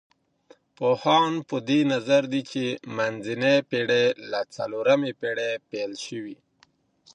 [0.77, 2.65] پوهان په دې نظر دي چي
[2.97, 6.37] منځنۍ پېړۍ له څلورمې پېړۍ پيل سوې.